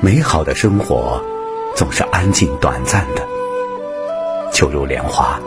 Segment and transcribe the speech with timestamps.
[0.00, 1.20] 美好的生活
[1.74, 3.22] 总是安静短暂的，
[4.52, 5.40] 就如莲花，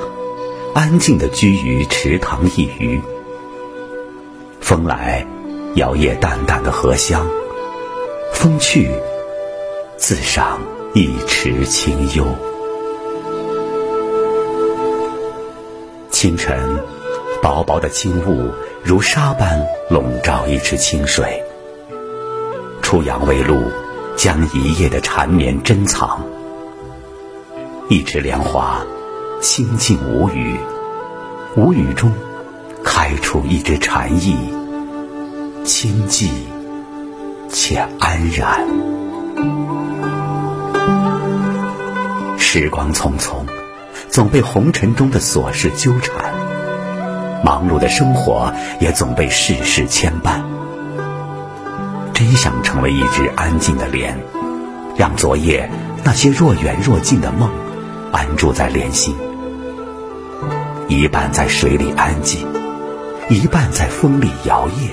[0.74, 3.02] 安静的居于池塘一隅。
[4.60, 5.26] 风来，
[5.76, 7.22] 摇曳淡淡的荷香；
[8.34, 8.92] 风去，
[9.96, 10.60] 自赏
[10.94, 12.26] 一池清幽。
[16.12, 16.78] 清晨，
[17.42, 18.52] 薄薄的轻雾
[18.84, 21.42] 如纱般笼罩一池清水。
[22.82, 23.64] 初阳未露，
[24.22, 26.24] 将一夜的缠绵珍藏。
[27.90, 28.86] 一池莲花，
[29.42, 30.58] 清静无语，
[31.56, 32.14] 无语中
[32.84, 34.38] 开出一枝禅意，
[35.64, 36.30] 清寂
[37.50, 38.64] 且安然。
[42.38, 43.44] 时光匆匆。
[44.12, 46.32] 总被红尘中的琐事纠缠，
[47.44, 50.61] 忙碌的生活也总被世事牵绊。
[52.22, 54.16] 真想成为一只安静的莲，
[54.96, 55.68] 让昨夜
[56.04, 57.50] 那些若远若近的梦
[58.12, 59.16] 安住在莲心，
[60.88, 62.48] 一半在水里安静，
[63.28, 64.92] 一半在风里摇曳，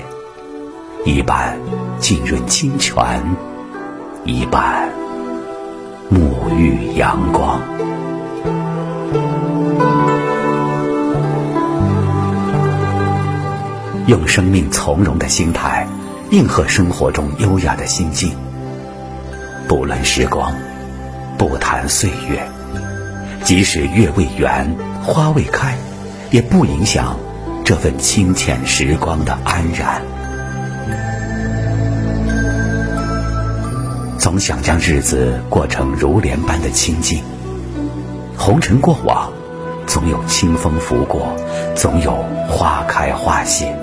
[1.05, 1.59] 一半
[1.99, 3.21] 浸润清泉，
[4.23, 4.89] 一半
[6.09, 7.61] 沐浴阳光。
[14.07, 15.78] 用生命从容的心态，
[16.31, 18.35] 应和生活中优雅的心境。
[19.67, 20.53] 不论时光，
[21.37, 22.47] 不谈岁月，
[23.43, 25.75] 即使月未圆，花未开，
[26.31, 27.17] 也不影响
[27.65, 30.01] 这份清浅时光的安然。
[34.19, 37.23] 总想将日子过成如莲般的清静。
[38.37, 39.31] 红尘过往，
[39.87, 41.35] 总有清风拂过，
[41.75, 43.75] 总有花开花谢。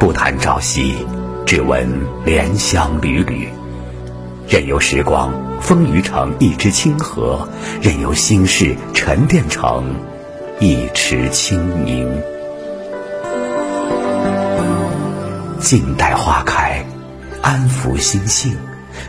[0.00, 1.06] 不谈朝夕，
[1.44, 1.86] 只闻
[2.24, 3.50] 莲香缕缕。
[4.48, 5.30] 任由时光
[5.60, 7.46] 丰腴成一池清河，
[7.82, 9.94] 任由心事沉淀成
[10.58, 12.10] 一池清明。
[15.60, 16.82] 静待花开，
[17.42, 18.56] 安抚心性，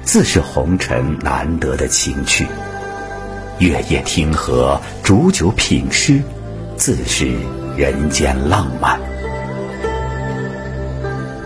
[0.03, 2.46] 自是红尘难得的情趣。
[3.59, 6.22] 月夜听荷，煮酒品诗，
[6.75, 7.34] 自是
[7.78, 9.00] 人间浪漫。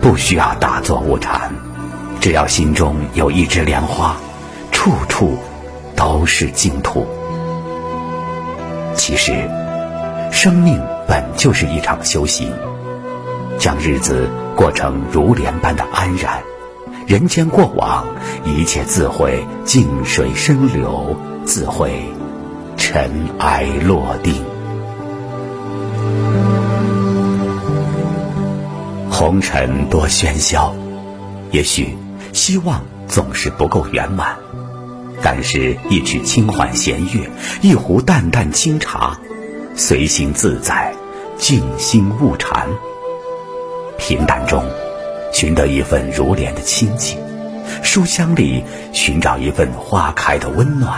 [0.06, 1.50] 不需要大作物禅，
[2.20, 4.14] 只要心中有一枝莲花，
[4.70, 5.36] 处处
[5.96, 7.04] 都是净土。
[8.94, 9.50] 其实，
[10.30, 12.52] 生命本就是一场修行，
[13.58, 16.40] 将日子过成如莲般的安然，
[17.08, 18.06] 人间过往，
[18.44, 22.04] 一切自会静水深流，自会
[22.76, 24.55] 尘埃落定。
[29.18, 30.74] 红尘多喧嚣，
[31.50, 31.96] 也许
[32.34, 34.36] 希望总是不够圆满。
[35.22, 37.26] 但是，一曲清缓弦乐，
[37.62, 39.18] 一壶淡淡清茶，
[39.74, 40.94] 随心自在，
[41.38, 42.68] 静心悟禅。
[43.96, 44.62] 平淡中，
[45.32, 47.16] 寻得一份如莲的清静；
[47.82, 48.62] 书香里，
[48.92, 50.92] 寻找一份花开的温暖；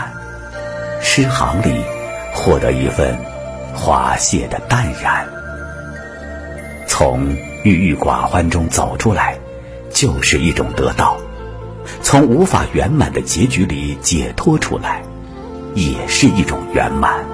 [1.01, 1.81] 诗行里，
[2.33, 3.17] 获得一份
[3.73, 5.25] 花谢的淡然。
[6.85, 7.33] 从
[7.63, 9.37] 郁郁寡欢中走出来，
[9.91, 11.17] 就是一种得到；
[12.01, 15.03] 从无法圆满的结局里解脱出来，
[15.75, 17.25] 也是一种圆满。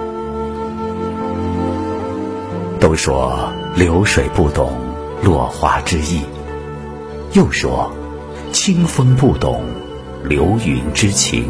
[2.80, 4.74] 都说流水不懂
[5.24, 6.22] 落花之意，
[7.34, 7.92] 又说
[8.52, 9.64] 清风不懂
[10.24, 11.48] 流云之情。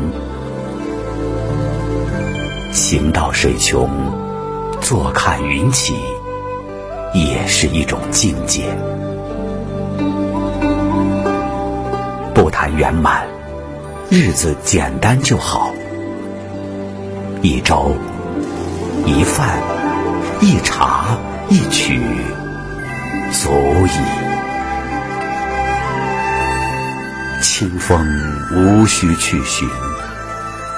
[2.71, 3.89] 行到水穷，
[4.81, 5.93] 坐看云起。
[7.15, 8.65] 也是一种境界。
[12.33, 13.25] 不谈圆满，
[14.09, 15.71] 日子简单就好。
[17.41, 17.95] 一粥
[19.05, 19.59] 一饭
[20.41, 21.17] 一茶
[21.47, 22.01] 一曲，
[23.31, 23.49] 足
[23.87, 23.91] 矣。
[27.41, 28.05] 清风
[28.51, 29.69] 无需去寻，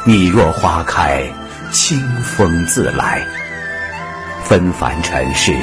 [0.06, 1.24] 你若花开，
[1.72, 3.24] 清风自来。
[4.44, 5.56] 纷繁尘世。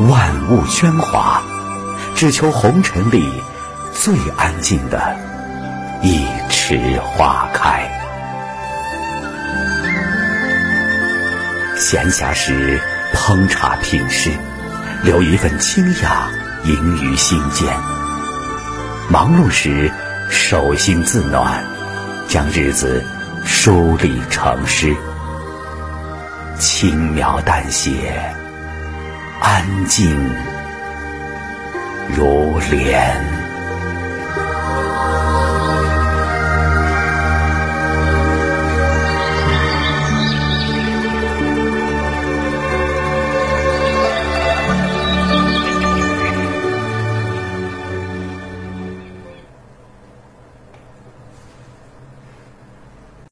[0.00, 1.40] 万物喧哗，
[2.16, 3.42] 只求红尘里
[3.92, 5.16] 最安静的
[6.02, 7.88] 一池花开。
[11.76, 12.80] 闲暇时
[13.14, 14.30] 烹茶品诗，
[15.04, 16.28] 留一份清雅
[16.64, 17.68] 盈于心间；
[19.08, 19.92] 忙碌时
[20.28, 21.62] 手心自暖，
[22.26, 23.04] 将日子
[23.44, 24.92] 梳理成诗，
[26.58, 28.34] 轻描淡写。
[29.46, 30.18] 安静
[32.16, 33.43] 如莲。